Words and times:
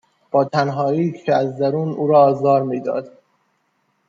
با 0.31 0.45
تنهایی 0.45 1.11
که 1.25 1.35
از 1.35 1.57
درون 1.57 1.89
او 1.91 2.07
را 2.07 2.19
آزار 2.19 2.63
میداد، 2.63 3.11